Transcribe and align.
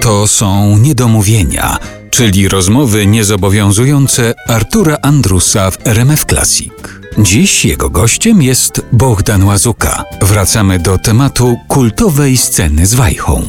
To 0.00 0.26
są 0.26 0.78
niedomówienia, 0.78 1.78
czyli 2.10 2.48
rozmowy 2.48 3.06
niezobowiązujące 3.06 4.34
Artura 4.48 4.96
Andrusa 5.02 5.70
w 5.70 5.86
RMF 5.86 6.24
Classic. 6.24 6.72
Dziś 7.18 7.64
jego 7.64 7.90
gościem 7.90 8.42
jest 8.42 8.82
Bohdan 8.92 9.44
Łazuka. 9.44 10.04
Wracamy 10.22 10.78
do 10.78 10.98
tematu 10.98 11.56
kultowej 11.68 12.36
sceny 12.36 12.86
z 12.86 12.94
Wajchą. 12.94 13.42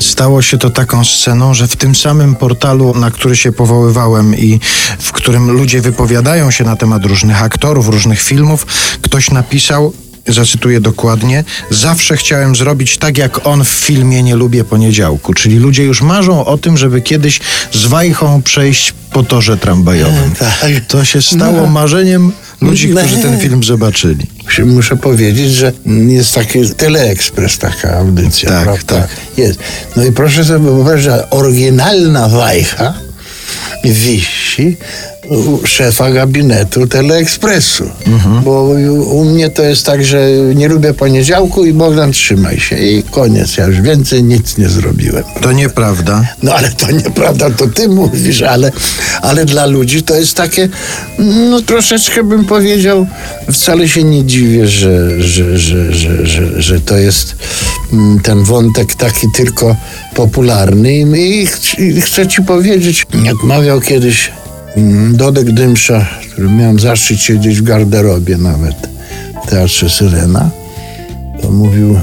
Stało 0.00 0.42
się 0.42 0.58
to 0.58 0.70
taką 0.70 1.04
sceną, 1.04 1.54
że 1.54 1.68
w 1.68 1.76
tym 1.76 1.94
samym 1.94 2.34
portalu, 2.34 2.94
na 2.94 3.10
który 3.10 3.36
się 3.36 3.52
powoływałem 3.52 4.34
i 4.34 4.60
w 4.98 5.12
którym 5.12 5.50
ludzie 5.50 5.80
wypowiadają 5.80 6.50
się 6.50 6.64
na 6.64 6.76
temat 6.76 7.04
różnych 7.04 7.42
aktorów, 7.42 7.88
różnych 7.88 8.20
filmów, 8.20 8.66
ktoś 9.02 9.30
napisał, 9.30 9.92
zacytuję 10.28 10.80
dokładnie, 10.80 11.44
zawsze 11.70 12.16
chciałem 12.16 12.56
zrobić 12.56 12.98
tak 12.98 13.18
jak 13.18 13.46
on 13.46 13.64
w 13.64 13.68
filmie 13.68 14.22
Nie 14.22 14.36
lubię 14.36 14.64
poniedziałku. 14.64 15.34
Czyli 15.34 15.56
ludzie 15.58 15.84
już 15.84 16.02
marzą 16.02 16.44
o 16.44 16.58
tym, 16.58 16.76
żeby 16.76 17.00
kiedyś 17.00 17.40
z 17.72 17.86
wajchą 17.86 18.42
przejść 18.42 18.94
po 19.12 19.22
torze 19.22 19.56
tramwajowym. 19.56 20.30
Tak. 20.60 20.70
To 20.88 21.04
się 21.04 21.22
stało 21.22 21.56
No. 21.60 21.66
marzeniem 21.66 22.32
ludzi, 22.60 22.88
No. 22.88 23.00
którzy 23.00 23.16
ten 23.22 23.40
film 23.40 23.64
zobaczyli. 23.64 24.26
Muszę- 24.66 24.96
powiedzieć, 24.96 25.52
że 25.52 25.72
jest 26.08 26.34
taki 26.34 26.74
Teleekspres, 26.76 27.58
taka 27.58 27.96
audycja, 27.96 28.48
Tak, 28.50 28.64
prawda? 28.64 29.00
tak. 29.00 29.08
Jest. 29.36 29.58
No 29.96 30.04
i 30.04 30.12
proszę 30.12 30.44
sobie 30.44 30.58
wyobrazić, 30.64 31.04
że 31.04 31.30
oryginalna 31.30 32.28
wajcha 32.28 32.94
wisi 33.84 34.76
szefa 35.64 36.10
gabinetu 36.10 36.86
Teleekspresu. 36.86 37.84
Mhm. 38.06 38.42
Bo 38.42 38.62
u 39.10 39.24
mnie 39.24 39.50
to 39.50 39.62
jest 39.62 39.86
tak, 39.86 40.04
że 40.04 40.28
nie 40.54 40.68
lubię 40.68 40.94
poniedziałku 40.94 41.64
i 41.64 41.72
Bogdan 41.72 42.12
trzymaj 42.12 42.60
się. 42.60 42.78
I 42.78 43.02
koniec, 43.02 43.56
ja 43.56 43.66
już 43.66 43.80
więcej 43.80 44.22
nic 44.24 44.58
nie 44.58 44.68
zrobiłem. 44.68 45.24
To 45.42 45.52
nieprawda. 45.52 46.24
No 46.42 46.54
ale 46.54 46.70
to 46.72 46.90
nieprawda, 46.90 47.50
to 47.50 47.66
ty 47.66 47.88
mówisz, 47.88 48.42
ale, 48.42 48.72
ale 49.22 49.44
dla 49.44 49.66
ludzi 49.66 50.02
to 50.02 50.14
jest 50.16 50.34
takie, 50.34 50.68
no 51.50 51.62
troszeczkę 51.62 52.24
bym 52.24 52.44
powiedział, 52.44 53.06
wcale 53.52 53.88
się 53.88 54.04
nie 54.04 54.24
dziwię, 54.24 54.68
że, 54.68 55.22
że, 55.22 55.58
że, 55.58 55.92
że, 55.94 56.26
że, 56.26 56.62
że 56.62 56.80
to 56.80 56.96
jest 56.96 57.36
mm, 57.92 58.20
ten 58.20 58.44
wątek 58.44 58.94
taki 58.94 59.26
tylko 59.36 59.76
popularny 60.14 60.94
i, 60.94 61.42
i, 61.42 61.46
ch- 61.46 61.78
i 61.78 62.00
chcę 62.00 62.26
ci 62.26 62.42
powiedzieć, 62.42 63.06
jak 63.24 63.42
mawiał 63.44 63.80
kiedyś 63.80 64.30
Dodek 65.12 65.50
Dymsza, 65.52 66.06
który 66.32 66.50
miałem 66.50 66.78
zaszczyt 66.78 67.20
siedzieć 67.20 67.58
w 67.58 67.62
garderobie 67.62 68.36
nawet 68.36 68.88
w 69.44 69.50
Teatrze 69.50 69.90
Syrena, 69.90 70.50
to 71.42 71.50
mówił 71.50 71.98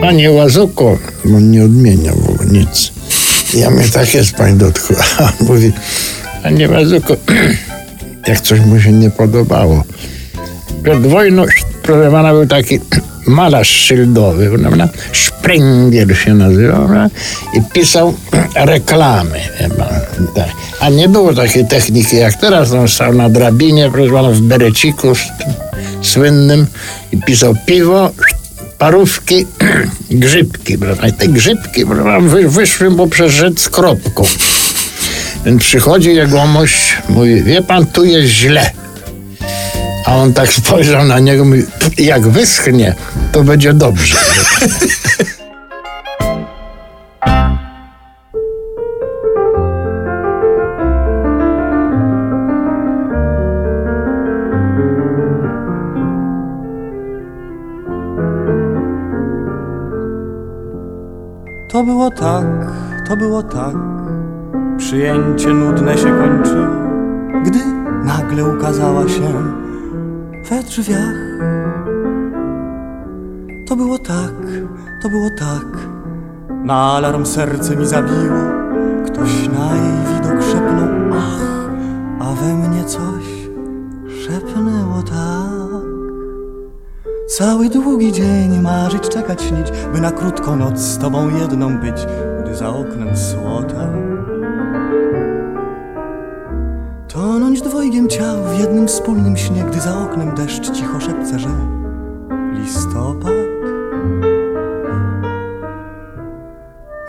Panie 0.00 0.30
Łazuko, 0.30 0.98
on 1.36 1.50
nie 1.50 1.64
odmieniał 1.64 2.16
w 2.16 2.30
ogóle 2.30 2.48
nic. 2.50 2.92
Ja 3.54 3.70
mnie 3.70 3.88
tak 3.88 4.14
jest, 4.14 4.34
pani 4.34 4.58
Dotku. 4.58 4.94
A 5.18 5.32
mówi, 5.40 5.72
Panie 6.42 6.68
Łazuko, 6.68 7.16
jak 8.28 8.40
coś 8.40 8.60
mu 8.60 8.80
się 8.80 8.92
nie 8.92 9.10
podobało. 9.10 9.84
Przed 10.82 11.06
wojną, 11.06 11.44
proszę 11.82 12.10
pana, 12.10 12.32
był 12.32 12.46
taki 12.46 12.80
malarz 13.26 13.68
szyldowy, 13.68 14.58
prawda? 14.58 14.88
Sprenger 15.12 16.16
się 16.16 16.34
nazywał, 16.34 16.88
prawda? 16.88 17.10
i 17.54 17.62
pisał 17.72 18.14
reklamy. 18.56 19.40
Tak. 20.34 20.48
A 20.80 20.88
nie 20.88 21.08
było 21.08 21.34
takiej 21.34 21.66
techniki 21.66 22.16
jak 22.16 22.34
teraz, 22.34 22.72
on 22.72 22.88
stał 22.88 23.14
na 23.14 23.28
drabinie, 23.28 23.90
proszę 23.92 24.12
pana, 24.12 24.30
w 24.30 24.40
bereciku 24.40 25.12
słynnym 26.02 26.66
i 27.12 27.22
pisał 27.22 27.56
piwo, 27.66 28.10
parówki 28.78 29.46
grzybki. 30.10 30.78
Prawda? 30.78 31.08
I 31.08 31.12
te 31.12 31.28
grzybki 31.28 31.86
prawda, 31.86 32.20
wy, 32.20 32.48
wyszły 32.48 32.90
mu 32.90 33.06
przez 33.06 33.32
rzecz 33.32 33.60
z 33.60 33.68
kropką. 33.68 34.24
Ten 35.44 35.58
przychodzi 35.58 36.14
jegomość, 36.14 36.96
mówi, 37.08 37.42
wie 37.42 37.62
pan, 37.62 37.86
tu 37.86 38.04
jest 38.04 38.28
źle. 38.28 38.70
On 40.14 40.32
tak 40.32 40.52
spojrzał 40.52 41.04
na 41.04 41.18
niego, 41.18 41.44
mówi, 41.44 41.62
jak 41.98 42.28
wyschnie, 42.28 42.94
to 43.32 43.44
będzie 43.44 43.72
dobrze. 43.72 44.16
To 61.72 61.84
było 61.84 62.10
tak, 62.10 62.46
to 63.08 63.16
było 63.16 63.42
tak. 63.42 63.74
Przyjęcie 64.78 65.48
nudne 65.48 65.98
się 65.98 66.18
kończyło, 66.18 66.66
gdy 67.44 67.58
nagle 68.04 68.44
ukazała 68.44 69.08
się 69.08 69.63
we 70.44 70.62
drzwiach. 70.62 71.14
To 73.66 73.76
było 73.76 73.98
tak, 73.98 74.34
to 75.02 75.08
było 75.08 75.30
tak. 75.38 75.88
Na 76.64 76.92
alarm 76.92 77.26
serce 77.26 77.76
mi 77.76 77.86
zabiło. 77.86 78.44
Ktoś 79.06 79.48
na 79.48 79.74
jej 79.74 80.14
widok 80.14 80.42
szepnął 80.42 80.88
ach, 81.12 81.70
a 82.20 82.34
we 82.34 82.54
mnie 82.54 82.84
coś 82.84 83.24
szepnęło 84.24 85.02
tak. 85.02 85.84
Cały 87.28 87.68
długi 87.68 88.12
dzień 88.12 88.60
marzyć, 88.60 89.08
czekać, 89.08 89.42
śnić, 89.42 89.72
by 89.92 90.00
na 90.00 90.10
krótką 90.10 90.56
noc 90.56 90.78
z 90.78 90.98
tobą 90.98 91.38
jedną 91.38 91.78
być, 91.78 92.06
gdy 92.40 92.54
za 92.54 92.68
oknem 92.68 93.16
słota. 93.16 94.13
Tonąć 97.84 97.96
dwojgiem 97.96 98.08
ciał 98.08 98.44
w 98.44 98.58
jednym 98.58 98.88
wspólnym 98.88 99.36
śnie, 99.36 99.64
gdy 99.64 99.80
za 99.80 99.98
oknem 99.98 100.34
deszcz 100.34 100.70
cicho 100.70 101.00
szepce, 101.00 101.38
że 101.38 101.48
listopad. 102.52 103.32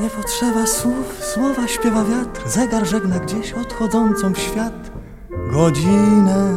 Nie 0.00 0.10
potrzeba 0.10 0.66
słów, 0.66 1.24
słowa 1.24 1.68
śpiewa 1.68 2.04
wiatr, 2.04 2.48
zegar 2.48 2.86
żegna 2.86 3.18
gdzieś 3.18 3.52
odchodzącą 3.52 4.32
w 4.32 4.38
świat 4.38 4.90
godzinę. 5.52 6.52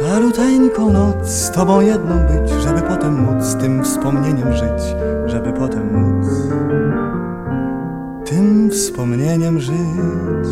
Caluteńką 0.00 0.92
noc 0.92 1.28
z 1.28 1.50
tobą 1.50 1.80
jedną 1.80 2.14
być, 2.14 2.50
żeby 2.50 2.82
potem 2.82 3.20
móc 3.20 3.44
z 3.44 3.56
tym 3.56 3.84
wspomnieniem 3.84 4.52
żyć, 4.52 4.96
żeby 5.26 5.52
potem 5.52 5.92
móc 5.92 6.26
tym 8.24 8.70
wspomnieniem 8.70 9.60
żyć. 9.60 10.48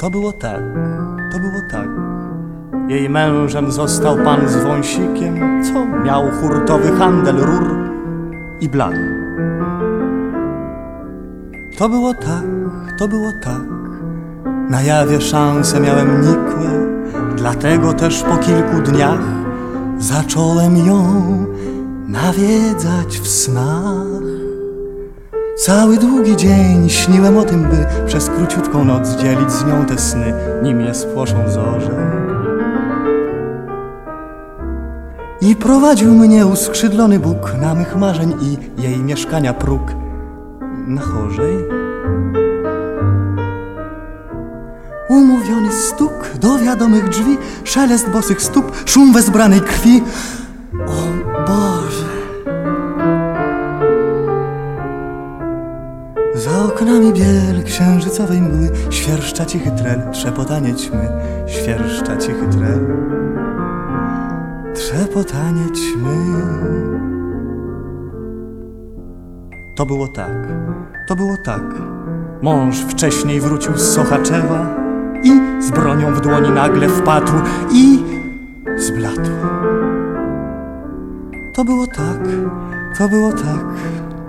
To 0.00 0.10
było 0.10 0.32
tak, 0.32 0.62
to 1.32 1.38
było 1.38 1.60
tak. 1.70 1.88
Jej 2.88 3.10
mężem 3.10 3.72
został 3.72 4.16
pan 4.16 4.48
z 4.48 4.56
wąsikiem, 4.56 5.64
co 5.64 5.86
miał 5.86 6.30
hurtowy 6.30 6.92
handel 6.92 7.36
rur 7.36 7.74
i 8.60 8.68
blan. 8.68 8.94
To 11.78 11.88
było 11.88 12.14
tak, 12.14 12.44
to 12.98 13.08
było 13.08 13.30
tak. 13.42 13.64
Na 14.70 14.82
jawie 14.82 15.20
szanse 15.20 15.80
miałem 15.80 16.20
nikłe, 16.20 16.70
dlatego 17.36 17.92
też 17.92 18.22
po 18.22 18.36
kilku 18.36 18.92
dniach 18.92 19.20
zacząłem 19.98 20.76
ją 20.76 21.04
nawiedzać 22.08 23.18
w 23.18 23.28
snach. 23.28 24.43
Cały 25.56 25.98
długi 25.98 26.36
dzień 26.36 26.90
śniłem 26.90 27.36
o 27.36 27.42
tym, 27.42 27.62
by 27.62 28.06
przez 28.06 28.28
króciutką 28.30 28.84
noc 28.84 29.16
dzielić 29.16 29.50
z 29.50 29.64
nią 29.64 29.86
te 29.86 29.98
sny, 29.98 30.34
nim 30.62 30.80
je 30.80 30.94
spłoszą 30.94 31.50
zorze. 31.50 32.24
I 35.40 35.56
prowadził 35.56 36.14
mnie 36.14 36.46
uskrzydlony 36.46 37.18
Bóg 37.18 37.54
na 37.60 37.74
mych 37.74 37.96
marzeń 37.96 38.34
i 38.40 38.82
jej 38.82 38.98
mieszkania 38.98 39.54
próg 39.54 39.82
na 40.86 41.00
chorzej. 41.00 41.56
Umówiony 45.08 45.72
stuk 45.72 46.30
do 46.40 46.58
wiadomych 46.58 47.08
drzwi, 47.08 47.38
szelest 47.64 48.10
bosych 48.10 48.42
stóp, 48.42 48.72
szum 48.84 49.12
wezbranej 49.12 49.60
krwi. 49.60 50.02
Za 56.34 56.64
oknami 56.64 57.12
biel 57.12 57.64
księżycowej 57.64 58.42
mgły 58.42 58.70
Świerszcza 58.90 59.44
cichy 59.44 59.70
trel, 59.70 60.00
trzepotanie 60.12 60.74
ćmy 60.74 61.08
Świerszcza 61.46 62.16
cichy 62.16 62.46
trel. 62.50 62.80
Trzepotanie 64.74 65.64
ćmy. 65.72 66.16
To 69.76 69.86
było 69.86 70.08
tak, 70.08 70.48
to 71.08 71.16
było 71.16 71.36
tak. 71.44 71.62
Mąż 72.42 72.80
wcześniej 72.80 73.40
wrócił 73.40 73.78
z 73.78 73.94
Sochaczewa 73.94 74.76
I 75.22 75.62
z 75.62 75.70
bronią 75.70 76.14
w 76.14 76.20
dłoni 76.20 76.50
nagle 76.50 76.88
wpadł 76.88 77.32
I 77.72 77.98
zbladł 78.76 79.30
To 81.54 81.64
było 81.64 81.86
tak, 81.86 82.20
to 82.98 83.08
było 83.08 83.32
tak. 83.32 83.64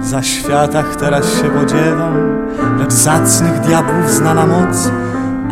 Za 0.00 0.22
światach 0.22 0.96
teraz 0.96 1.34
się 1.34 1.50
podziewam, 1.50 2.46
lecz 2.78 2.92
zacnych 2.92 3.60
diabłów 3.60 4.10
znana 4.10 4.46
moc 4.46 4.90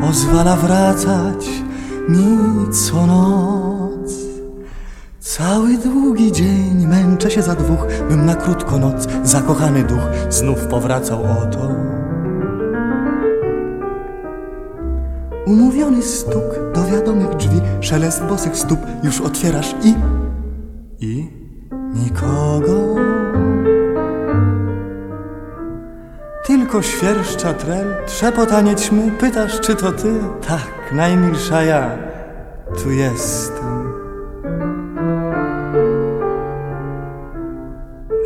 pozwala 0.00 0.56
wracać 0.56 1.49
mi 2.08 2.38
co 2.73 3.06
noc. 3.06 4.12
Cały 5.20 5.79
długi 5.79 6.32
dzień 6.32 6.87
męczę 6.87 7.31
się 7.31 7.43
za 7.43 7.55
dwóch, 7.55 7.87
bym 8.08 8.26
na 8.26 8.35
krótko 8.35 8.79
noc 8.79 9.08
zakochany 9.23 9.82
duch 9.82 10.08
znów 10.29 10.67
powracał 10.67 11.23
oto. 11.23 11.70
Umówiony 15.46 16.02
stuk 16.02 16.73
do 16.75 16.84
wiadomych 16.84 17.37
drzwi, 17.37 17.61
szelest 17.81 18.25
bosych 18.25 18.56
stóp 18.56 18.79
już 19.02 19.20
otwierasz 19.20 19.75
i... 19.84 19.94
i 21.00 21.31
nikogo. 21.94 22.88
Tylko 26.69 26.82
świerszcza 26.82 27.55
trel, 27.55 27.97
trzepotanie 28.06 28.75
ćmy, 28.75 29.11
pytasz 29.20 29.61
czy 29.61 29.76
to 29.76 29.93
ty? 29.93 30.15
Tak, 30.49 30.93
najmilsza 30.93 31.62
ja, 31.62 31.91
tu 32.82 32.91
jestem. 32.91 33.93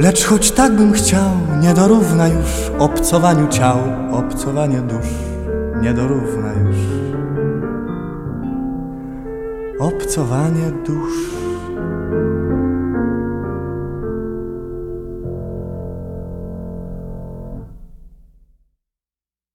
Lecz 0.00 0.25
choć 0.25 0.50
tak 0.50 0.73
bym 0.73 0.93
chciał, 0.93 1.31
nie 1.61 1.75
dorówna 1.75 2.29
już 2.29 2.71
obcowaniu 2.79 3.49
ciał, 3.49 3.79
obcowanie 4.12 4.81
dusz 4.81 5.33
nie 5.83 5.94
dorówna 5.94 6.53
już. 6.53 6.77
Obcowanie 9.79 10.71
dusz. 10.87 11.42